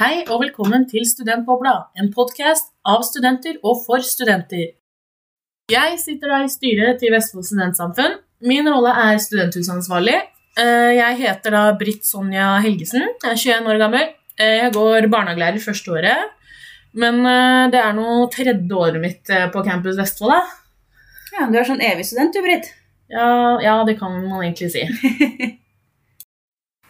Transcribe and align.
Hei 0.00 0.22
og 0.32 0.40
velkommen 0.40 0.86
til 0.88 1.04
Studentbobla, 1.04 1.72
en 2.00 2.08
podkast 2.14 2.70
av 2.88 3.02
studenter 3.04 3.58
og 3.60 3.82
for 3.84 4.00
studenter. 4.04 4.70
Jeg 5.70 5.98
sitter 6.00 6.32
da 6.32 6.38
i 6.44 6.48
styret 6.50 6.98
til 7.02 7.12
Vestfold 7.14 7.44
studentsamfunn. 7.46 8.16
Min 8.48 8.68
rolle 8.72 8.94
er 8.96 9.20
studenthusansvarlig. 9.20 10.16
Eh, 10.56 10.90
Jeg 10.96 11.18
heter 11.20 11.50
da 11.54 11.62
Britt 11.78 12.08
Sonja 12.08 12.58
Helgesen. 12.64 13.04
Jeg 13.22 13.30
er 13.30 13.36
21 13.36 13.68
år 13.74 13.78
gammel. 13.84 14.08
Eh, 14.40 14.56
Jeg 14.64 14.72
går 14.72 15.10
barnehagelærer 15.12 15.60
første 15.60 15.92
året. 15.92 16.32
Men 16.94 17.20
eh, 17.26 17.70
det 17.70 17.78
er 17.84 17.92
nå 17.94 18.26
tredje 18.32 18.72
året 18.74 19.00
mitt 19.00 19.24
på 19.52 19.64
Campus 19.64 19.96
Vestfold, 20.00 20.32
da. 20.32 20.40
Ja, 21.36 21.46
Du 21.52 21.58
er 21.58 21.64
sånn 21.68 21.84
evig 21.84 22.06
student, 22.08 22.32
du, 22.34 22.40
Britt. 22.42 22.72
Ja, 23.10 23.60
ja, 23.60 23.84
det 23.84 23.98
kan 24.00 24.16
man 24.16 24.40
egentlig 24.42 24.72
si. 24.72 24.86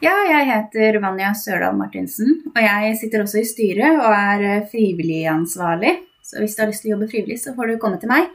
Ja, 0.01 0.15
jeg 0.25 0.47
heter 0.49 0.97
Vanja 1.03 1.35
Sørdal 1.37 1.77
Martinsen, 1.77 2.39
og 2.55 2.61
jeg 2.65 2.95
sitter 2.97 3.21
også 3.21 3.43
i 3.43 3.49
styret 3.49 3.99
og 4.01 4.15
er 4.17 4.45
eh, 4.49 4.63
frivilligansvarlig. 4.73 5.93
Så 6.25 6.41
hvis 6.41 6.55
du 6.57 6.63
har 6.63 6.71
lyst 6.71 6.85
til 6.87 6.91
å 6.91 6.95
jobbe 6.95 7.09
frivillig, 7.11 7.37
så 7.43 7.53
får 7.57 7.69
du 7.69 7.81
komme 7.83 7.99
til 8.01 8.09
meg. 8.09 8.31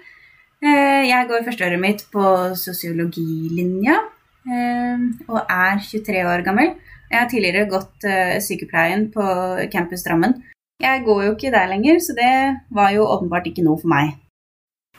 Eh, 0.62 1.08
Jeg 1.10 1.26
går 1.32 1.48
førsteåret 1.48 1.82
mitt 1.82 2.06
på 2.14 2.26
sosiologilinja 2.62 3.98
eh, 3.98 5.08
og 5.26 5.42
er 5.42 5.82
23 5.82 6.22
år 6.30 6.46
gammel. 6.46 6.76
Jeg 7.10 7.22
har 7.22 7.30
tidligere 7.34 7.70
gått 7.70 8.06
sykepleien 8.42 9.10
på 9.14 9.26
Campus 9.74 10.02
Drammen. 10.06 10.34
Jeg 10.82 11.04
går 11.06 11.28
jo 11.28 11.36
ikke 11.36 11.54
der 11.54 11.70
lenger, 11.70 12.00
så 12.02 12.16
det 12.18 12.32
var 12.74 12.94
jo 12.94 13.06
åpenbart 13.10 13.46
ikke 13.50 13.64
noe 13.66 13.78
for 13.82 13.90
meg. 13.90 14.16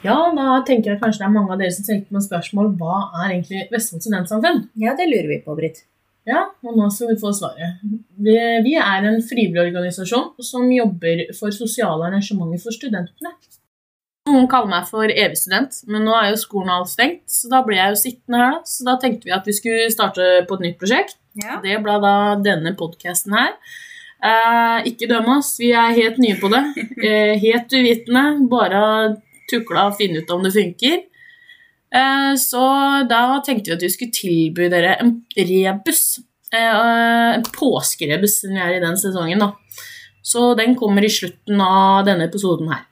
Ja, 0.03 0.15
da 0.35 0.61
tenker 0.67 0.93
jeg 0.93 1.01
kanskje 1.01 1.23
det 1.23 1.27
er 1.27 1.35
mange 1.35 1.53
av 1.55 1.59
dere 1.61 1.75
som 1.75 1.85
tenker 1.87 2.11
på 2.15 2.23
spørsmål 2.23 2.73
hva 2.79 2.97
er 3.23 3.35
egentlig 3.35 3.67
Vestfold 3.71 4.03
studentsamfunn? 4.03 4.65
Ja, 4.79 4.95
det 4.97 5.07
lurer 5.11 5.29
vi 5.31 5.43
på, 5.43 5.55
Britt. 5.59 5.83
Ja, 6.27 6.43
og 6.65 6.75
nå 6.75 6.89
skal 6.91 7.13
vi 7.13 7.19
få 7.21 7.31
svaret. 7.35 7.83
Vi, 8.19 8.35
vi 8.65 8.73
er 8.75 9.05
en 9.07 9.21
frivillig 9.23 9.69
organisasjon 9.69 10.33
som 10.43 10.67
jobber 10.73 11.23
for 11.37 11.55
sosiale 11.55 12.09
arrangementer 12.09 12.59
for 12.65 12.75
studentene. 12.75 13.31
Noen 14.27 14.49
kaller 14.51 14.67
meg 14.73 14.87
for 14.89 15.07
evig 15.07 15.39
student, 15.39 15.77
men 15.87 16.03
nå 16.03 16.15
er 16.19 16.33
jo 16.33 16.39
skolen 16.41 16.73
alt 16.73 16.91
stengt, 16.91 17.23
så 17.31 17.47
da 17.51 17.61
ble 17.63 17.77
jeg 17.77 17.93
jo 17.93 17.99
sittende 18.01 18.41
her, 18.41 18.57
da. 18.57 18.67
Så 18.67 18.87
da 18.87 18.97
tenkte 18.99 19.29
vi 19.29 19.35
at 19.37 19.47
vi 19.47 19.55
skulle 19.55 19.85
starte 19.93 20.25
på 20.49 20.57
et 20.57 20.65
nytt 20.65 20.79
prosjekt. 20.81 21.15
Ja. 21.39 21.61
Det 21.63 21.77
ble 21.85 21.95
da 22.03 22.15
denne 22.43 22.73
podkasten 22.75 23.37
her. 23.37 23.55
Eh, 24.17 24.89
ikke 24.91 25.07
døm 25.07 25.29
oss, 25.37 25.53
vi 25.61 25.71
er 25.71 25.95
helt 25.95 26.19
nye 26.19 26.35
på 26.41 26.51
det. 26.51 26.63
Eh, 26.97 27.37
helt 27.39 27.71
uvitende. 27.71 28.23
Bare 28.51 28.81
tukla 29.51 29.87
og 29.91 29.99
finne 29.99 30.23
ut 30.23 30.31
om 30.33 30.43
det 30.43 30.55
funker. 30.55 31.03
Eh, 31.95 32.35
så 32.35 32.63
da 33.07 33.39
tenkte 33.45 33.71
vi 33.71 33.77
at 33.77 33.85
vi 33.85 33.91
skulle 33.93 34.15
tilby 34.15 34.67
dere 34.71 34.97
en 35.01 35.13
rebus. 35.37 36.19
Eh, 36.53 37.37
en 37.37 37.45
påskerebus 37.55 38.41
som 38.41 38.55
vi 38.55 38.61
er 38.63 38.77
i 38.77 38.83
den 38.83 38.99
sesongen. 38.99 39.39
da. 39.39 39.53
Så 40.21 40.53
den 40.59 40.75
kommer 40.75 41.03
i 41.03 41.09
slutten 41.09 41.61
av 41.61 42.05
denne 42.05 42.27
episoden 42.27 42.71
her. 42.71 42.83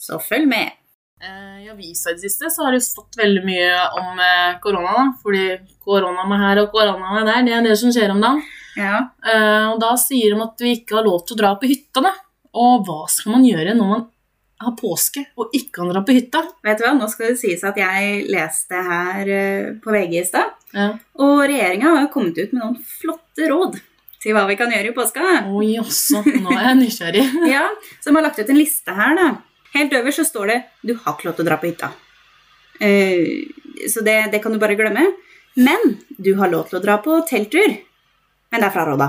Så 0.00 0.20
følg 0.22 0.48
med. 0.48 0.72
Eh, 1.20 1.64
I 1.66 1.70
avisa 1.72 2.10
i 2.10 2.14
det 2.14 2.24
siste 2.24 2.48
så 2.50 2.64
har 2.64 2.72
det 2.72 2.84
stått 2.86 3.18
veldig 3.18 3.44
mye 3.44 3.72
om 4.00 4.22
korona. 4.62 5.12
Fordi 5.22 5.58
korona 5.84 6.24
med 6.28 6.40
her 6.40 6.62
og 6.62 6.72
korona 6.72 7.18
med 7.18 7.26
der, 7.26 7.42
det 7.44 7.52
er 7.52 7.66
det 7.68 7.78
som 7.78 7.92
skjer 7.92 8.14
om 8.14 8.22
dagen. 8.22 8.42
Ja. 8.78 9.10
Og 9.72 9.80
da 9.82 9.96
sier 9.98 10.32
de 10.32 10.42
at 10.44 10.60
vi 10.62 10.76
ikke 10.78 11.00
har 11.00 11.04
lov 11.04 11.26
til 11.26 11.34
å 11.34 11.40
dra 11.40 11.56
på 11.58 11.66
hytta. 11.66 12.00
da. 12.00 12.14
Og 12.54 12.86
hva 12.86 13.08
skal 13.10 13.34
man 13.34 13.44
gjøre 13.44 13.74
når 13.76 13.88
man 13.90 14.06
har 14.58 14.74
påske 14.78 15.22
og 15.38 15.52
ikke 15.54 15.78
kan 15.78 15.90
dra 15.92 16.00
på 16.06 16.14
hytta? 16.16 16.40
Vet 16.66 16.80
du 16.80 16.84
hva, 16.86 16.94
Nå 16.98 17.06
skal 17.10 17.32
det 17.32 17.38
sies 17.40 17.62
at 17.66 17.76
jeg 17.78 18.24
leste 18.30 18.80
her 18.88 19.28
eh, 19.30 19.68
på 19.82 19.92
VG 19.94 20.16
i 20.20 20.24
stad. 20.26 20.54
Ja. 20.74 20.88
Og 21.22 21.44
regjeringa 21.46 21.92
har 21.94 22.00
jo 22.06 22.10
kommet 22.14 22.38
ut 22.40 22.52
med 22.52 22.62
noen 22.62 22.78
flotte 22.82 23.50
råd 23.52 23.78
til 24.22 24.34
hva 24.34 24.42
vi 24.48 24.56
kan 24.58 24.72
gjøre 24.74 24.90
i 24.90 24.96
påska. 24.96 25.26
Å 25.46 25.62
jaså, 25.62 26.24
nå 26.26 26.50
er 26.56 26.64
jeg 26.72 26.80
nysgjerrig. 26.82 27.24
Ja, 27.54 27.68
Så 28.00 28.10
de 28.10 28.16
har 28.18 28.26
lagt 28.26 28.40
ut 28.42 28.50
en 28.50 28.58
liste 28.58 28.94
her. 28.98 29.14
da. 29.18 29.28
Helt 29.76 29.92
øverst 29.94 30.22
så 30.22 30.24
står 30.26 30.46
det 30.50 30.58
'Du 30.82 30.94
har 30.94 31.14
ikke 31.14 31.28
lov 31.28 31.36
til 31.36 31.44
å 31.46 31.48
dra 31.50 31.56
på 31.60 31.68
hytta'. 31.70 31.92
Uh, 32.78 33.86
så 33.90 34.02
det, 34.06 34.32
det 34.32 34.42
kan 34.42 34.52
du 34.52 34.58
bare 34.58 34.76
glemme. 34.78 35.04
Men 35.58 35.96
du 36.18 36.34
har 36.38 36.50
lov 36.50 36.68
til 36.70 36.78
å 36.78 36.82
dra 36.82 36.98
på 37.02 37.20
telttur. 37.28 37.78
Men 38.50 38.60
det 38.62 38.68
er 38.68 38.74
fraråda. 38.74 39.08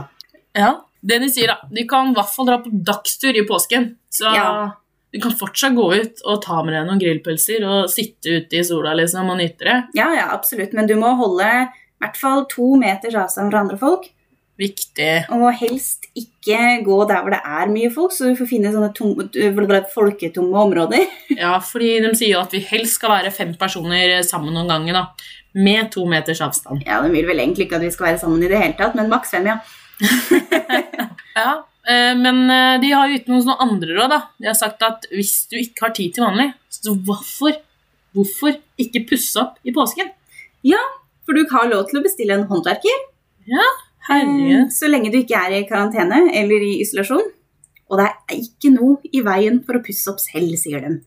Ja, 0.57 0.71
det 1.01 1.19
de 1.23 1.29
sier 1.31 1.47
da, 1.53 1.59
de 1.71 1.85
kan 1.87 2.09
i 2.11 2.15
hvert 2.17 2.31
fall 2.33 2.47
dra 2.49 2.57
på 2.63 2.71
dagstur 2.73 3.37
i 3.37 3.45
påsken. 3.47 3.95
Så 4.09 4.29
Ja. 4.35 4.71
Du 5.11 5.19
kan 5.21 5.33
fortsatt 5.33 5.73
gå 5.77 5.87
ut 5.95 6.21
og 6.27 6.41
ta 6.43 6.61
med 6.65 6.75
deg 6.75 6.85
noen 6.85 7.01
grillpølser 7.01 7.65
og 7.65 7.89
sitte 7.91 8.39
ute 8.41 8.59
i 8.59 8.65
sola 8.65 8.93
liksom, 8.97 9.31
og 9.31 9.39
nyte 9.41 9.65
det. 9.65 9.77
Ja, 9.97 10.11
ja, 10.13 10.29
absolutt. 10.35 10.75
Men 10.77 10.89
du 10.89 10.95
må 10.99 11.15
holde 11.17 11.47
i 11.49 12.03
hvert 12.03 12.19
fall 12.19 12.45
to 12.51 12.75
meters 12.79 13.17
avstand 13.17 13.51
fra 13.51 13.63
andre 13.65 13.79
folk. 13.81 14.05
Viktig. 14.59 15.11
Og 15.31 15.47
helst 15.55 16.09
ikke 16.19 16.59
gå 16.83 16.97
der 17.07 17.23
hvor 17.23 17.31
det 17.31 17.39
er 17.47 17.71
mye 17.71 17.89
folk, 17.93 18.11
så 18.11 18.27
du 18.27 18.35
får 18.35 18.49
finne 18.49 18.73
sånne 18.73 18.91
tomme, 18.95 19.81
folketomme 19.93 20.63
områder. 20.65 21.07
Ja, 21.39 21.55
fordi 21.63 21.93
de 22.03 22.11
sier 22.19 22.35
jo 22.35 22.43
at 22.43 22.53
vi 22.53 22.61
helst 22.67 22.99
skal 22.99 23.15
være 23.15 23.31
fem 23.33 23.53
personer 23.59 24.19
sammen 24.27 24.53
noen 24.53 24.69
ganger 24.69 24.99
da, 24.99 25.03
med 25.55 25.89
to 25.95 26.03
meters 26.11 26.43
avstand. 26.43 26.83
Ja, 26.85 26.99
De 27.01 27.13
vil 27.13 27.27
vel 27.29 27.39
egentlig 27.39 27.69
ikke 27.69 27.79
at 27.79 27.87
vi 27.87 27.93
skal 27.95 28.11
være 28.11 28.21
sammen 28.21 28.43
i 28.43 28.51
det 28.51 28.59
hele 28.59 28.75
tatt, 28.77 28.99
men 28.99 29.09
maks 29.09 29.31
fem, 29.33 29.47
ja. 29.47 29.57
Ja, 31.39 31.53
men 32.19 32.43
eh, 32.51 32.75
de 32.81 32.91
har 32.93 33.09
jo 33.09 33.19
uten 33.19 33.33
noen 33.33 33.45
sånne 33.45 33.65
andre 33.65 33.97
råd 33.97 34.13
da. 34.13 34.21
De 34.37 34.49
har 34.51 34.57
sagt 34.57 34.83
at 34.85 35.07
hvis 35.13 35.33
du 35.51 35.57
ikke 35.61 35.87
har 35.87 35.95
tid 35.97 36.15
til 36.15 36.25
vanlig, 36.25 36.51
så 36.73 36.93
hvorfor, 37.07 37.59
hvorfor 38.17 38.57
ikke 38.81 39.05
pusse 39.09 39.39
opp 39.41 39.59
i 39.63 39.73
påsken? 39.75 40.11
Ja, 40.67 40.81
For 41.25 41.37
du 41.37 41.45
har 41.51 41.67
lov 41.69 41.85
til 41.89 41.99
å 41.99 42.03
bestille 42.03 42.33
en 42.33 42.47
håndverker. 42.49 43.03
Herregud. 44.09 44.71
Så 44.73 44.89
lenge 44.89 45.11
du 45.13 45.19
ikke 45.19 45.37
er 45.37 45.59
i 45.59 45.67
karantene 45.69 46.23
eller 46.33 46.65
i 46.65 46.79
isolasjon. 46.81 47.27
Og 47.89 47.99
det 47.99 48.07
er 48.09 48.41
ikke 48.41 48.71
noe 48.73 48.97
i 49.13 49.21
veien 49.25 49.61
for 49.65 49.77
å 49.77 49.83
pusse 49.85 50.09
opp 50.09 50.21
selv, 50.21 50.55
sier 50.57 50.81
de. 50.81 50.97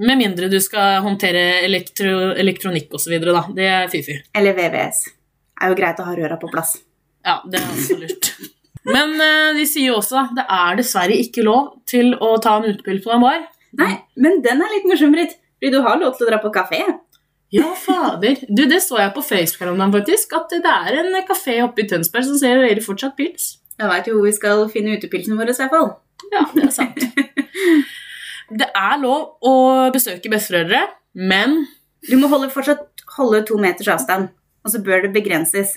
Med 0.00 0.20
mindre 0.20 0.48
du 0.48 0.56
skal 0.64 1.02
håndtere 1.04 1.60
elektro, 1.64 2.32
elektronikk 2.40 2.92
videre 3.08 3.36
da. 3.36 3.44
Det 3.52 3.68
er 3.68 3.88
fy-fy. 3.92 4.16
Eller 4.36 4.56
VVS. 4.56 5.02
Det 5.04 5.66
er 5.66 5.72
jo 5.72 5.78
greit 5.80 6.00
å 6.00 6.06
ha 6.08 6.14
røra 6.16 6.38
på 6.40 6.48
plass. 6.52 6.78
Ja, 7.26 7.40
det 7.44 7.60
er 7.60 7.74
også 7.74 7.98
lurt. 8.00 8.32
Men 8.88 9.14
eh, 9.20 9.50
de 9.58 9.66
sier 9.68 9.92
jo 9.92 9.98
også 10.00 10.28
det 10.36 10.44
er 10.48 10.78
dessverre 10.78 11.16
ikke 11.16 11.44
lov 11.46 11.74
til 11.88 12.14
å 12.24 12.34
ta 12.42 12.56
en 12.58 12.68
utepils 12.70 13.04
på 13.04 13.12
en 13.14 13.24
bar. 13.24 13.44
Nei, 13.78 13.92
men 14.16 14.40
den 14.44 14.62
er 14.64 14.72
litt 14.72 14.88
morsom, 14.88 15.12
Britt. 15.14 15.36
Fordi 15.58 15.74
du 15.74 15.82
har 15.84 15.98
lov 16.00 16.16
til 16.16 16.26
å 16.26 16.30
dra 16.30 16.38
på 16.42 16.52
kafé. 16.54 16.80
Ja, 17.52 17.70
fader. 17.76 18.42
Du, 18.48 18.62
det 18.68 18.80
så 18.84 18.98
jeg 19.00 19.14
på 19.16 19.24
Facebook-kalenderen 19.24 19.94
faktisk, 19.94 20.34
at 20.36 20.52
det 20.52 20.68
er 20.68 20.98
en 21.00 21.16
kafé 21.28 21.58
oppe 21.64 21.82
i 21.82 21.88
Tønsberg 21.88 22.26
som 22.28 22.36
serverer 22.40 22.82
fortsatt 22.84 23.16
pils. 23.18 23.54
Jeg 23.78 23.88
veit 23.90 24.10
jo 24.10 24.18
hvor 24.18 24.26
vi 24.28 24.34
skal 24.36 24.66
finne 24.72 24.98
utepilsene 24.98 25.38
våre, 25.38 25.54
i 25.54 25.62
hvert 25.62 25.72
fall. 25.72 25.90
Ja, 26.34 26.44
det 26.54 26.66
er 26.68 26.74
sant. 26.74 27.02
Det 28.48 28.64
er 28.64 28.94
lov 28.96 29.44
å 29.44 29.50
besøke 29.92 30.30
besteforeldre, 30.32 30.86
men 31.12 31.66
Du 32.08 32.14
må 32.16 32.30
holde, 32.32 32.46
fortsatt 32.48 33.02
holde 33.18 33.42
to 33.44 33.58
meters 33.60 33.90
avstand, 33.92 34.30
og 34.64 34.72
så 34.72 34.80
bør 34.80 35.02
det 35.04 35.10
begrenses. 35.12 35.74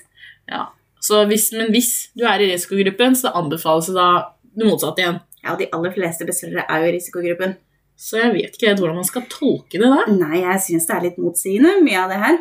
ja. 0.48 0.70
Så 1.02 1.24
hvis, 1.30 1.50
men 1.58 1.72
hvis 1.74 1.92
du 2.18 2.26
er 2.30 2.44
i 2.44 2.52
risikogruppen, 2.52 3.16
så 3.18 3.34
anbefales 3.38 3.90
det 3.90 3.98
da 3.98 4.10
det 4.52 4.68
motsatte 4.68 5.02
igjen. 5.02 5.20
Ja, 5.42 5.56
og 5.56 5.62
de 5.62 5.70
aller 5.74 5.94
fleste 5.96 6.28
bestillere 6.28 6.68
er 6.70 6.84
jo 6.84 6.92
i 6.92 6.96
risikogruppen. 6.98 7.56
Så 8.02 8.18
jeg 8.18 8.34
vet 8.36 8.56
ikke 8.58 8.70
helt 8.70 8.82
hvordan 8.82 9.00
man 9.00 9.08
skal 9.08 9.26
tolke 9.30 9.82
det 9.82 9.90
der. 9.90 10.12
Nei, 10.14 10.44
jeg 10.44 10.62
syns 10.68 10.88
det 10.90 10.96
er 10.96 11.08
litt 11.08 11.20
motsigende, 11.22 11.74
mye 11.86 12.00
av 12.04 12.14
det 12.14 12.22
her. 12.22 12.38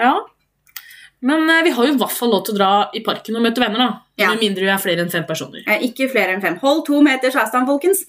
Ja. 0.00 0.14
Men 1.26 1.48
eh, 1.48 1.62
vi 1.64 1.72
har 1.76 1.88
jo 1.88 1.94
i 1.94 2.00
hvert 2.00 2.12
fall 2.12 2.32
lov 2.32 2.42
til 2.46 2.56
å 2.56 2.58
dra 2.58 2.70
i 2.96 3.00
parken 3.04 3.38
og 3.38 3.44
møte 3.44 3.62
venner, 3.62 3.80
da. 3.80 3.88
Ja. 4.20 4.30
Med 4.32 4.44
mindre 4.46 4.64
vi 4.64 4.72
er 4.72 4.80
flere 4.80 5.04
enn 5.04 5.12
fem 5.12 5.24
personer. 5.28 5.64
Eh, 5.68 5.84
Ikke 5.88 6.08
flere 6.12 6.36
enn 6.36 6.44
fem. 6.44 6.56
Hold 6.62 6.84
to 6.88 7.00
meters 7.04 7.36
avstand, 7.40 7.68
folkens. 7.68 8.04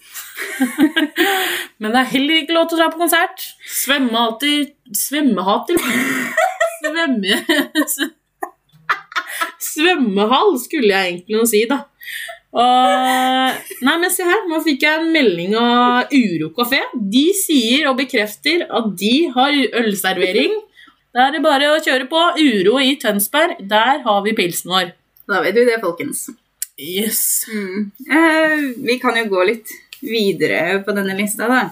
Men 1.79 1.91
det 1.95 2.01
er 2.03 2.11
heller 2.13 2.41
ikke 2.41 2.55
lov 2.55 2.69
til 2.69 2.77
å 2.77 2.81
dra 2.83 2.91
på 2.93 3.01
konsert. 3.01 3.47
Svømmehater 3.81 4.69
Svømmehater 4.95 5.83
Svømme... 6.83 7.41
Svømmehall 9.77 10.57
skulle 10.61 10.91
jeg 10.91 11.13
egentlig 11.13 11.37
nå 11.37 11.45
si, 11.49 11.63
da. 11.69 11.83
Og, 12.57 13.57
nei, 13.85 13.95
men 14.01 14.11
se 14.13 14.25
her, 14.25 14.45
nå 14.49 14.61
fikk 14.65 14.85
jeg 14.87 15.01
en 15.01 15.11
melding 15.13 15.53
av 15.59 16.13
Uro 16.15 16.49
kafé. 16.55 16.79
De 16.95 17.27
sier 17.37 17.89
og 17.89 17.99
bekrefter 17.99 18.65
at 18.65 18.89
de 18.97 19.13
har 19.35 19.57
ølservering. 19.83 20.55
Da 21.13 21.27
er 21.27 21.35
det 21.35 21.43
bare 21.45 21.69
å 21.73 21.81
kjøre 21.83 22.07
på. 22.09 22.23
Uro 22.39 22.79
i 22.81 22.95
Tønsberg, 23.01 23.59
der 23.69 24.01
har 24.05 24.19
vi 24.25 24.35
pilsen 24.37 24.73
vår. 24.73 24.93
Da 25.27 25.41
vet 25.43 25.57
vi 25.59 25.67
det, 25.67 25.79
folkens. 25.83 26.27
Yes. 26.77 27.21
Mm. 27.49 27.91
Eh, 28.05 28.59
vi 28.85 28.97
kan 29.01 29.17
jo 29.17 29.27
gå 29.31 29.45
litt 29.49 29.73
videre 30.01 30.79
på 30.85 30.93
denne 30.95 31.17
lista, 31.17 31.49
da. 31.49 31.63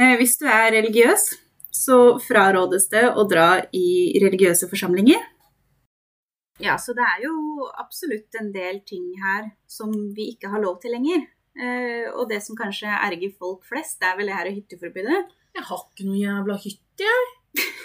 Eh, 0.00 0.16
hvis 0.18 0.36
du 0.40 0.48
er 0.50 0.72
religiøs, 0.74 1.28
så 1.70 2.18
frarådes 2.22 2.88
det 2.92 3.06
å 3.14 3.24
dra 3.30 3.62
i 3.72 4.18
religiøse 4.20 4.68
forsamlinger. 4.70 5.22
Ja, 6.60 6.76
så 6.78 6.92
det 6.96 7.04
er 7.06 7.22
jo 7.24 7.34
absolutt 7.80 8.36
en 8.40 8.50
del 8.52 8.82
ting 8.88 9.06
her 9.20 9.48
som 9.70 9.92
vi 10.16 10.30
ikke 10.34 10.50
har 10.52 10.60
lov 10.62 10.80
til 10.82 10.92
lenger. 10.94 11.24
Uh, 11.56 12.06
og 12.14 12.28
det 12.30 12.40
som 12.44 12.58
kanskje 12.58 12.90
erger 12.92 13.32
folk 13.36 13.64
flest, 13.68 13.98
det 14.00 14.10
er 14.10 14.18
vel 14.18 14.30
det 14.30 14.36
her 14.36 14.50
hytteforbudet. 14.52 15.20
Jeg 15.56 15.66
har 15.66 15.84
ikke 15.86 16.06
noe 16.06 16.20
jævla 16.20 16.56
hytte, 16.62 17.06
jeg. 17.06 17.30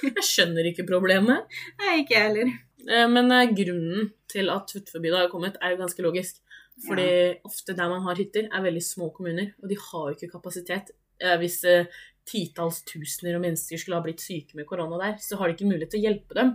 Jeg 0.06 0.26
skjønner 0.28 0.68
ikke 0.70 0.86
problemet. 0.88 1.56
Nei, 1.82 2.02
ikke 2.04 2.18
jeg 2.18 2.28
heller. 2.28 2.52
Eh, 2.86 3.08
Men 3.10 3.32
eh, 3.34 3.54
grunnen 3.58 4.12
til 4.30 4.52
at 4.54 4.76
hytteforbudet 4.76 5.24
har 5.24 5.32
kommet, 5.32 5.56
er 5.62 5.74
jo 5.74 5.80
ganske 5.82 6.06
logisk. 6.06 6.44
Fordi 6.86 7.08
ofte 7.48 7.72
der 7.72 7.88
man 7.88 8.04
har 8.04 8.20
hytter, 8.20 8.50
er 8.52 8.66
veldig 8.66 8.84
små 8.84 9.08
kommuner, 9.16 9.54
og 9.64 9.72
de 9.72 9.78
har 9.80 10.10
jo 10.10 10.18
ikke 10.18 10.34
kapasitet. 10.34 10.90
Hvis 11.40 11.62
titalls 12.28 12.82
tusener 12.84 13.38
av 13.38 13.46
mennesker 13.46 13.80
skulle 13.80 13.96
ha 13.96 14.04
blitt 14.04 14.20
syke 14.20 14.60
med 14.60 14.68
korona 14.68 15.00
der, 15.00 15.16
så 15.24 15.40
har 15.40 15.48
de 15.48 15.56
ikke 15.56 15.70
mulighet 15.70 15.94
til 15.96 16.04
å 16.04 16.08
hjelpe 16.10 16.36
dem. 16.36 16.52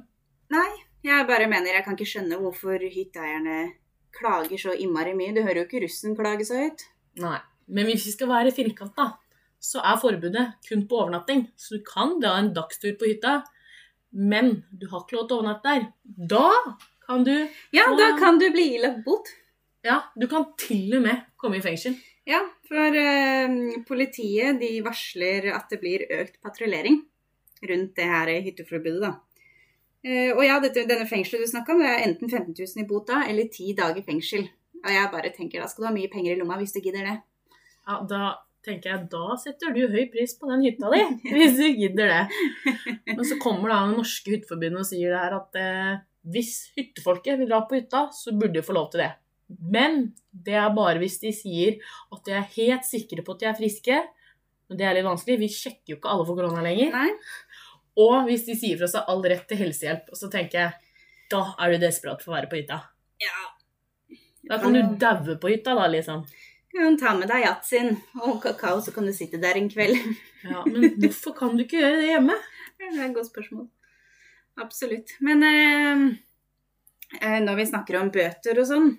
Nei, 0.53 0.69
jeg 1.05 1.27
bare 1.29 1.47
mener 1.49 1.75
jeg 1.77 1.85
kan 1.85 1.97
ikke 1.97 2.09
skjønne 2.13 2.39
hvorfor 2.41 2.79
hytteeierne 2.83 3.73
klager 4.17 4.59
så 4.59 4.75
innmari 4.77 5.15
mye. 5.17 5.35
Du 5.35 5.43
hører 5.43 5.63
jo 5.63 5.67
ikke 5.69 5.83
russen 5.85 6.17
klage 6.19 6.45
så 6.49 6.59
høyt. 6.61 6.83
Nei. 7.23 7.39
Men 7.71 7.87
hvis 7.87 8.07
vi 8.09 8.13
skal 8.17 8.29
være 8.33 8.51
firkanta, 8.53 9.13
så 9.63 9.79
er 9.85 9.99
forbudet 10.03 10.47
kun 10.67 10.87
på 10.91 10.99
overnatting. 11.05 11.45
Så 11.57 11.79
du 11.79 11.85
kan 11.87 12.17
dra 12.21 12.37
en 12.41 12.53
dagstur 12.57 12.97
på 12.99 13.07
hytta, 13.13 13.43
men 14.13 14.65
du 14.75 14.89
har 14.91 15.05
ikke 15.05 15.17
lov 15.21 15.29
til 15.29 15.37
å 15.37 15.41
overnatte 15.41 15.75
der. 15.77 15.87
Da 16.35 16.49
kan 17.07 17.23
du 17.25 17.35
Ja, 17.73 17.85
få- 17.87 17.97
da 18.01 18.09
kan 18.19 18.39
du 18.39 18.49
bli 18.51 18.75
ilagt 18.79 19.05
bot. 19.05 19.29
Ja, 19.85 20.01
du 20.19 20.27
kan 20.27 20.49
til 20.59 20.97
og 20.97 21.03
med 21.03 21.23
komme 21.39 21.57
i 21.57 21.61
fengsel. 21.65 21.95
Ja, 22.27 22.41
for 22.69 22.95
eh, 22.95 23.49
politiet 23.89 24.59
de 24.61 24.81
varsler 24.85 25.55
at 25.55 25.71
det 25.71 25.81
blir 25.81 26.05
økt 26.11 26.37
patruljering 26.43 27.01
rundt 27.69 27.95
det 27.97 28.05
her 28.05 28.27
hytteforbudet, 28.43 29.01
da. 29.03 29.15
Eh, 30.07 30.31
og 30.33 30.41
ja, 30.47 30.57
dette, 30.63 30.87
denne 30.89 31.09
fengselet 31.09 31.45
du 31.45 31.51
snakka 31.51 31.75
om, 31.75 31.83
det 31.83 31.91
er 31.91 32.05
enten 32.07 32.31
15 32.31 32.55
000 32.57 32.85
i 32.85 32.89
bot 32.89 33.09
da, 33.11 33.25
eller 33.29 33.49
10 33.51 33.75
dager 33.81 34.05
fengsel. 34.07 34.47
Og 34.81 34.93
jeg 34.95 35.11
bare 35.13 35.33
tenker, 35.35 35.61
da 35.61 35.69
skal 35.69 35.85
du 35.85 35.91
ha 35.91 35.97
mye 35.97 36.13
penger 36.13 36.35
i 36.35 36.39
lomma 36.41 36.57
hvis 36.61 36.73
du 36.77 36.81
gidder 36.81 37.05
det. 37.05 37.17
Ja, 37.89 37.99
da 38.09 38.23
tenker 38.65 38.93
jeg, 38.93 39.09
da 39.13 39.37
setter 39.41 39.73
du 39.77 39.83
høy 39.93 40.07
pris 40.13 40.35
på 40.37 40.49
den 40.51 40.65
hytta 40.65 40.93
di, 40.93 41.03
hvis 41.37 41.59
du 41.59 41.67
gidder 41.69 42.13
det. 42.13 42.85
Men 43.11 43.25
så 43.29 43.41
kommer 43.41 43.73
da 43.73 43.83
det 43.89 43.99
norske 43.99 44.37
hytteforbundet 44.37 44.85
og 44.85 44.89
sier 44.89 45.13
det 45.13 45.21
her 45.21 45.37
at 45.37 45.61
eh, 45.61 45.99
hvis 46.33 46.55
hyttefolket 46.77 47.41
vil 47.41 47.51
dra 47.51 47.63
på 47.69 47.79
hytta, 47.79 48.07
så 48.13 48.33
burde 48.37 48.59
de 48.59 48.65
få 48.65 48.77
lov 48.77 48.91
til 48.93 49.05
det. 49.05 49.13
Men 49.51 50.03
det 50.31 50.55
er 50.55 50.73
bare 50.77 51.01
hvis 51.03 51.19
de 51.23 51.33
sier 51.35 51.81
at 52.15 52.25
de 52.27 52.35
er 52.37 52.51
helt 52.57 52.87
sikre 52.87 53.25
på 53.27 53.35
at 53.35 53.43
de 53.43 53.49
er 53.51 53.57
friske. 53.59 54.01
Men 54.71 54.79
det 54.79 54.87
er 54.87 54.95
litt 54.95 55.09
vanskelig, 55.09 55.41
vi 55.41 55.49
sjekker 55.51 55.95
jo 55.95 55.99
ikke 55.99 56.13
alle 56.13 56.27
for 56.29 56.39
korona 56.39 56.63
lenger. 56.63 56.93
Nei? 56.95 57.09
Og 57.99 58.29
hvis 58.29 58.47
de 58.47 58.57
sier 58.59 58.79
fra 58.79 58.89
seg 58.91 59.09
all 59.11 59.25
rett 59.25 59.47
til 59.51 59.61
helsehjelp, 59.61 60.13
så 60.17 60.31
tenker 60.33 60.61
jeg, 60.61 60.93
da 61.31 61.43
er 61.59 61.75
du 61.75 61.83
desperat 61.83 62.23
for 62.23 62.33
å 62.33 62.37
være 62.39 62.51
på 62.51 62.61
hytta. 62.61 62.81
Ja. 63.23 63.49
Da 64.51 64.59
kan 64.63 64.75
du 64.75 64.81
daue 65.01 65.37
på 65.41 65.51
hytta 65.53 65.75
da, 65.79 65.89
liksom. 65.91 66.25
Du 66.71 66.79
kan 66.79 66.97
ta 66.99 67.13
med 67.19 67.31
deg 67.31 67.45
yatzyen 67.45 67.97
og 68.23 68.41
kakao, 68.45 68.79
så 68.83 68.95
kan 68.95 69.07
du 69.07 69.13
sitte 69.15 69.41
der 69.43 69.59
en 69.59 69.71
kveld. 69.71 69.99
Ja, 70.47 70.63
men 70.65 70.95
hvorfor 71.03 71.35
kan 71.37 71.57
du 71.59 71.65
ikke 71.67 71.83
gjøre 71.83 72.01
det 72.01 72.11
hjemme? 72.13 72.37
Det 72.79 72.89
er 72.89 73.07
et 73.09 73.15
godt 73.17 73.29
spørsmål. 73.29 73.67
Absolutt. 74.61 75.13
Men 75.21 75.43
eh, 75.45 76.05
eh, 77.21 77.39
når 77.43 77.59
vi 77.59 77.67
snakker 77.69 77.99
om 78.01 78.13
bøter 78.15 78.63
og 78.63 78.69
sånn 78.71 78.91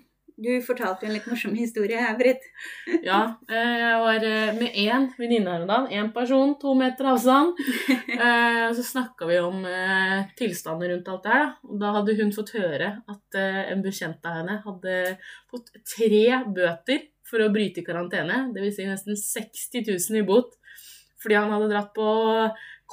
Du 0.42 0.50
fortalte 0.64 1.06
en 1.06 1.12
litt 1.14 1.26
morsom 1.30 1.54
historie 1.54 2.00
her, 2.00 2.16
Britt. 2.18 2.42
Ja, 3.06 3.20
eh, 3.50 3.74
jeg 3.78 3.98
var 4.02 4.24
eh, 4.26 4.54
med 4.56 4.78
én 4.78 5.06
venninne 5.18 5.52
her 5.52 5.62
om 5.62 5.70
dagen. 5.70 5.90
Én 5.94 6.10
person, 6.14 6.56
to 6.60 6.74
meter 6.78 7.12
avstand. 7.12 7.58
Eh, 8.12 8.64
og 8.68 8.74
Så 8.76 8.82
snakka 8.86 9.26
vi 9.26 9.38
om 9.40 9.62
tilstanden 10.38 10.90
rundt 10.90 11.08
alt 11.10 11.24
det 11.24 11.32
her. 11.32 11.44
Da. 11.62 11.76
Da 11.80 11.92
hadde 11.96 12.16
hun 12.18 12.32
fått 12.34 12.52
høre 12.54 12.90
at 13.10 13.38
en 13.40 13.82
bekjent 13.84 14.26
av 14.28 14.36
henne 14.38 14.58
hadde 14.64 14.96
fått 15.50 15.72
tre 15.94 16.24
bøter 16.46 17.06
for 17.26 17.42
å 17.42 17.50
bryte 17.54 17.84
karantene. 17.86 18.44
Dvs. 18.54 18.76
Si 18.76 18.88
nesten 18.88 19.18
60 19.18 19.88
000 19.88 20.20
i 20.20 20.26
bot. 20.28 20.54
Fordi 21.22 21.38
han 21.38 21.54
hadde 21.54 21.70
dratt 21.72 21.92
på 21.96 22.08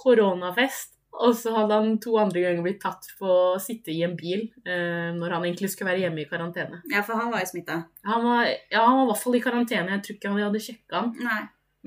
koronafest. 0.01 0.98
Og 1.19 1.33
så 1.35 1.51
hadde 1.51 1.75
han 1.75 1.97
to 1.99 2.13
andre 2.21 2.45
ganger 2.45 2.63
blitt 2.63 2.79
tatt 2.79 3.09
på 3.19 3.27
å 3.27 3.59
sitte 3.59 3.91
i 3.91 4.03
en 4.07 4.15
bil 4.19 4.45
eh, 4.63 5.09
når 5.15 5.35
han 5.35 5.47
egentlig 5.49 5.71
skulle 5.73 5.91
være 5.91 6.05
hjemme 6.05 6.23
i 6.23 6.27
karantene. 6.29 6.79
Ja, 6.91 7.01
for 7.03 7.19
han 7.19 7.33
var 7.33 7.43
jo 7.43 7.49
smitta. 7.49 7.81
Han 8.07 8.23
var, 8.23 8.47
ja, 8.47 8.85
han 8.85 9.01
var 9.01 9.03
i 9.03 9.09
hvert 9.09 9.23
fall 9.25 9.35
i 9.35 9.41
karantene. 9.43 9.97
Jeg 9.97 10.05
tror 10.05 10.15
ikke 10.15 10.31
han 10.31 10.45
hadde 10.45 10.61
sjekka 10.63 11.01
han. 11.01 11.11
Nei. 11.19 11.41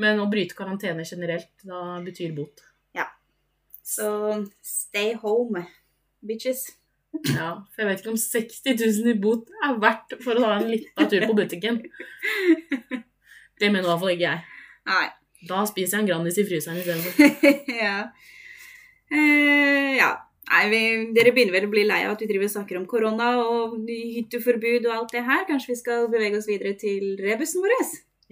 Men 0.05 0.21
å 0.21 0.29
bryte 0.33 0.57
karantene 0.57 1.07
generelt, 1.09 1.53
da 1.65 1.81
betyr 2.05 2.35
bot. 2.37 2.61
Ja. 2.97 3.09
Så 3.85 4.11
stay 4.65 5.15
home, 5.23 5.65
bitches. 6.21 6.69
Ja, 7.13 7.49
for 7.73 7.83
jeg 7.83 7.89
vet 7.91 8.03
ikke 8.03 8.13
om 8.15 8.21
60 8.21 8.79
000 8.81 9.11
i 9.13 9.17
bot 9.21 9.51
er 9.65 9.81
verdt 9.81 10.15
for 10.25 10.37
å 10.37 10.45
ta 10.45 10.55
en 10.59 10.71
liten 10.73 11.09
tur 11.13 11.27
på 11.29 11.37
butikken. 11.37 11.83
Det 13.61 13.69
mener 13.69 13.85
i 13.85 13.91
hvert 13.91 14.01
fall 14.01 14.15
ikke 14.15 14.29
jeg. 14.29 14.45
Nei. 14.89 15.05
Da 15.49 15.65
spiser 15.69 15.99
jeg 15.99 16.05
en 16.05 16.09
Grandis 16.09 16.39
i 16.41 16.47
fryseren 16.47 16.81
istedenfor. 16.81 17.43
ja. 17.83 17.97
Eh, 19.13 19.97
ja. 20.01 20.13
Nei, 20.53 20.65
vi, 20.69 20.81
dere 21.17 21.33
begynner 21.33 21.55
vel 21.55 21.67
å 21.69 21.73
bli 21.73 21.83
lei 21.89 22.03
av 22.05 22.15
at 22.15 22.23
vi 22.23 22.29
driver 22.29 22.49
og 22.49 22.53
snakker 22.53 22.77
om 22.77 22.89
korona 22.91 23.29
og 23.41 23.77
hytteforbud 23.89 24.89
og 24.89 24.95
alt 24.97 25.15
det 25.15 25.23
her. 25.25 25.45
Kanskje 25.49 25.73
vi 25.73 25.79
skal 25.81 26.09
bevege 26.13 26.41
oss 26.41 26.49
videre 26.51 26.75
til 26.81 27.15
rebusen 27.23 27.65
vår? 27.65 27.73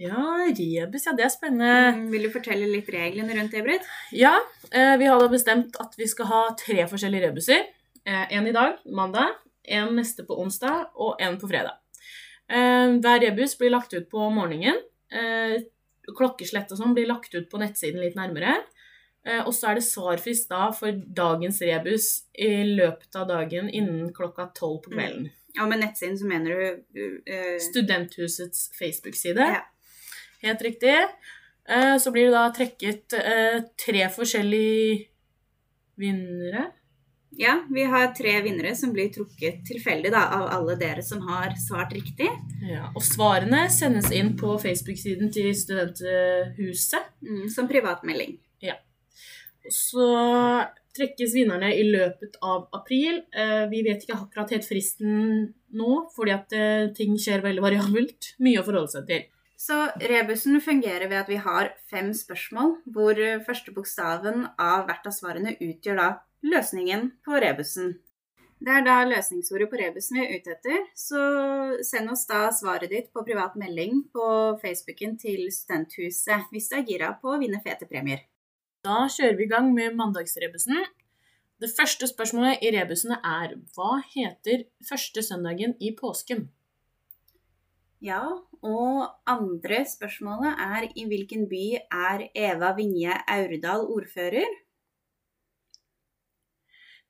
Ja, 0.01 0.21
rebus, 0.47 1.05
ja, 1.05 1.13
det 1.17 1.25
er 1.27 1.33
spennende. 1.33 1.71
Mm, 1.97 2.05
vil 2.13 2.25
du 2.25 2.31
fortelle 2.33 2.69
litt 2.69 2.89
reglene 2.93 3.35
rundt 3.37 3.53
det, 3.53 3.61
Britt? 3.65 3.85
Ja, 4.17 4.33
eh, 4.71 4.95
vi 4.97 5.09
har 5.09 5.21
da 5.21 5.27
bestemt 5.29 5.77
at 5.81 5.97
vi 5.97 6.07
skal 6.09 6.29
ha 6.31 6.41
tre 6.57 6.85
forskjellige 6.89 7.29
rebuser. 7.29 7.67
Eh, 8.05 8.25
En 8.37 8.47
i 8.47 8.53
dag, 8.55 8.79
mandag, 8.85 9.35
en 9.65 9.93
neste 9.95 10.25
på 10.25 10.37
onsdag 10.41 10.89
og 10.95 11.21
en 11.21 11.37
på 11.37 11.49
fredag. 11.49 11.77
Eh, 12.49 12.97
Hver 12.97 13.21
rebus 13.21 13.57
blir 13.57 13.73
lagt 13.73 13.93
ut 13.93 14.09
på 14.09 14.29
morgenen. 14.33 14.81
Eh, 15.11 15.61
Klokkeslett 16.17 16.71
og 16.73 16.77
sånn 16.81 16.95
blir 16.97 17.07
lagt 17.07 17.33
ut 17.35 17.49
på 17.49 17.59
nettsiden 17.61 18.01
litt 18.01 18.17
nærmere. 18.17 18.57
Eh, 19.27 19.41
Og 19.45 19.53
så 19.53 19.69
er 19.69 19.77
det 19.77 19.85
svarfrist 19.85 20.49
da 20.49 20.71
for 20.73 20.91
dagens 20.91 21.61
rebus 21.61 22.07
i 22.33 22.63
løpet 22.65 23.15
av 23.15 23.27
dagen 23.29 23.69
innen 23.69 24.09
klokka 24.13 24.49
tolv 24.57 24.81
på 24.85 24.95
kvelden. 24.95 25.29
Ja, 25.53 25.67
med 25.67 25.83
nettsiden 25.83 26.17
så 26.17 26.25
mener 26.25 26.49
du 26.95 27.01
uh, 27.27 27.57
Studenthusets 27.59 28.69
Facebook-side. 28.79 29.47
Ja. 29.57 29.65
Helt 30.41 30.61
riktig. 30.61 30.95
Så 32.01 32.11
blir 32.11 32.25
det 32.25 32.33
da 32.33 32.47
trekket 32.55 33.13
tre 33.77 34.07
forskjellige 34.09 35.03
vinnere. 36.01 36.63
Ja, 37.37 37.53
vi 37.69 37.83
har 37.87 38.09
tre 38.17 38.33
vinnere 38.41 38.73
som 38.75 38.91
blir 38.91 39.11
trukket 39.13 39.61
tilfeldig 39.69 40.11
da, 40.11 40.25
av 40.35 40.47
alle 40.55 40.75
dere 40.81 41.03
som 41.05 41.21
har 41.29 41.53
svart 41.61 41.93
riktig. 41.95 42.27
Ja, 42.65 42.89
og 42.95 43.05
svarene 43.05 43.67
sendes 43.71 44.09
inn 44.11 44.33
på 44.39 44.57
Facebook-siden 44.59 45.29
til 45.31 45.53
Studenthuset. 45.55 47.13
Mm, 47.21 47.45
som 47.53 47.69
privatmelding. 47.69 48.39
Og 48.65 48.67
Så 49.69 50.05
trekkes 50.97 51.35
vinnerne 51.35 51.71
i 51.75 51.83
løpet 51.87 52.37
av 52.43 52.67
april. 52.75 53.21
Eh, 53.31 53.67
Vi 53.71 53.83
vet 53.85 54.03
ikke 54.03 54.17
akkurat 54.17 54.51
helt 54.51 54.67
fristen 54.67 55.53
nå, 55.71 55.91
fordi 56.15 56.33
at 56.35 56.55
eh, 56.57 56.89
ting 56.95 57.15
skjer 57.19 57.45
veldig 57.45 57.63
variabelt. 57.63 58.33
Mye 58.39 58.59
å 58.61 58.65
forholde 58.67 58.95
seg 58.95 59.07
til. 59.07 59.27
Så 59.61 59.77
rebusen 60.09 60.57
fungerer 60.63 61.05
ved 61.07 61.19
at 61.21 61.29
vi 61.29 61.37
har 61.37 61.75
fem 61.91 62.11
spørsmål, 62.17 62.79
hvor 62.93 63.19
eh, 63.19 63.41
første 63.45 63.73
bokstaven 63.75 64.47
av 64.57 64.87
hvert 64.87 65.05
av 65.05 65.15
svarene 65.15 65.57
utgjør 65.59 66.01
da 66.01 66.07
løsningen 66.41 67.11
på 67.25 67.37
rebusen. 67.43 67.99
Det 68.61 68.73
er 68.77 68.83
da 68.85 68.99
løsningsordet 69.09 69.71
på 69.71 69.77
rebusen 69.79 70.19
vi 70.19 70.25
er 70.25 70.35
ute 70.37 70.51
etter, 70.53 70.83
så 70.93 71.21
send 71.85 72.11
oss 72.13 72.27
da 72.29 72.43
svaret 72.53 72.93
ditt 72.93 73.07
på 73.13 73.23
privat 73.25 73.55
melding 73.57 74.03
på 74.13 74.25
Facebooken 74.61 75.15
til 75.21 75.47
Studenthuset 75.49 76.51
hvis 76.53 76.69
du 76.69 76.77
er 76.77 76.85
gira 76.85 77.15
på 77.17 77.33
å 77.33 77.39
vinne 77.41 77.61
fete 77.65 77.89
premier. 77.89 78.21
Da 78.81 79.03
kjører 79.13 79.35
vi 79.37 79.45
i 79.45 79.49
gang 79.49 79.67
med 79.75 79.93
mandagsrebusen. 79.93 80.79
Det 81.61 81.69
første 81.69 82.07
spørsmålet 82.09 82.63
i 82.65 82.71
rebusene 82.73 83.19
er 83.21 83.53
hva 83.75 83.99
heter 84.09 84.63
første 84.87 85.21
søndagen 85.21 85.75
i 85.77 85.91
påsken? 85.99 86.47
Ja, 88.01 88.23
og 88.65 89.03
andre 89.29 89.83
spørsmålet 89.85 90.57
er 90.65 90.87
i 90.97 91.05
hvilken 91.05 91.45
by 91.51 91.65
er 91.77 92.25
Eva 92.33 92.71
Vinje 92.79 93.19
Aurdal 93.29 93.85
ordfører? 93.85 94.49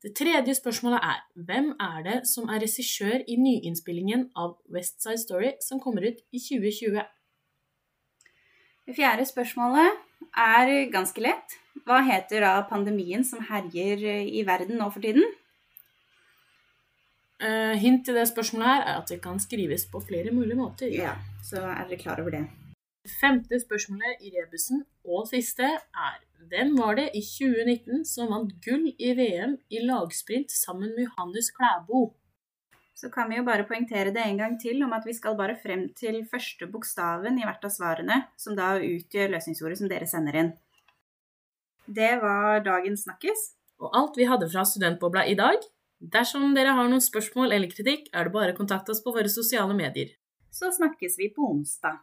Det 0.03 0.11
tredje 0.17 0.57
spørsmålet 0.59 0.99
er 1.13 1.23
hvem 1.47 1.71
er 1.79 2.03
det 2.09 2.19
som 2.27 2.51
er 2.51 2.59
regissør 2.65 3.23
i 3.23 3.39
nyinnspillingen 3.39 4.27
av 4.35 4.57
West 4.75 4.99
Side 4.99 5.23
Story 5.23 5.55
som 5.63 5.79
kommer 5.79 6.03
ut 6.09 6.19
i 6.35 6.43
2020? 6.49 6.99
Det 8.89 8.99
fjerde 8.99 9.23
spørsmålet 9.29 10.01
er 10.35 10.91
ganske 10.91 11.23
lett. 11.23 11.60
Hva 11.85 12.01
heter 12.05 12.43
da 12.45 12.55
pandemien 12.69 13.23
som 13.25 13.41
herjer 13.47 14.03
i 14.27 14.43
verden 14.47 14.77
nå 14.81 14.89
for 14.93 15.03
tiden? 15.03 15.25
Uh, 17.41 17.73
hint 17.81 18.03
til 18.05 18.17
det 18.19 18.27
spørsmålet 18.29 18.69
her 18.69 18.83
er 18.85 18.97
at 18.99 19.09
det 19.09 19.17
kan 19.23 19.39
skrives 19.41 19.87
på 19.89 20.01
flere 20.05 20.33
mulige 20.35 20.59
måter. 20.59 20.91
Ja, 20.93 21.15
så 21.41 21.63
er 21.65 21.87
dere 21.89 21.97
klar 22.03 22.21
over 22.21 22.35
det. 22.35 22.43
Det 23.01 23.15
femte 23.17 23.57
spørsmålet 23.57 24.21
i 24.21 24.29
rebusen, 24.35 24.83
og 25.09 25.25
siste, 25.31 25.65
er 25.65 26.19
hvem 26.51 26.75
var 26.77 26.99
det 26.99 27.07
i 27.17 27.23
2019 27.25 28.03
som 28.05 28.29
vant 28.29 28.53
gull 28.61 28.91
i 28.93 29.13
VM 29.17 29.55
i 29.73 29.81
lagsprint 29.81 30.53
sammen 30.53 30.93
med 30.93 31.07
Johannes 31.07 31.49
Klæbo? 31.55 32.11
Så 32.93 33.09
kan 33.09 33.29
vi 33.31 33.39
jo 33.39 33.45
bare 33.47 33.65
poengtere 33.65 34.13
det 34.13 34.21
en 34.21 34.37
gang 34.37 34.59
til 34.61 34.83
om 34.85 34.93
at 34.93 35.07
vi 35.09 35.15
skal 35.17 35.33
bare 35.37 35.57
frem 35.63 35.87
til 35.97 36.19
første 36.29 36.67
bokstaven 36.69 37.39
i 37.41 37.47
hvert 37.47 37.65
av 37.65 37.73
svarene, 37.73 38.19
som 38.37 38.53
da 38.53 38.75
utgjør 38.77 39.33
løsningsordet 39.33 39.79
som 39.81 39.89
dere 39.89 40.09
sender 40.09 40.37
inn. 40.43 40.51
Det 41.91 42.11
var 42.21 42.61
dagens 42.63 43.03
snakkes. 43.03 43.39
Og 43.81 43.95
alt 43.97 44.17
vi 44.19 44.27
hadde 44.29 44.47
fra 44.51 44.63
Studentbobla 44.67 45.25
i 45.27 45.35
dag. 45.35 45.59
Dersom 46.13 46.53
dere 46.55 46.75
har 46.77 46.87
noen 46.89 47.03
spørsmål 47.03 47.51
eller 47.51 47.71
kritikk, 47.71 48.07
er 48.13 48.25
det 48.25 48.33
bare 48.33 48.53
å 48.53 48.57
kontakte 48.57 48.93
oss 48.93 49.03
på 49.03 49.13
våre 49.13 49.29
sosiale 49.29 49.75
medier. 49.77 50.15
så 50.51 50.67
snakkes 50.71 51.13
vi 51.17 51.29
på 51.31 51.45
onsdag. 51.47 52.01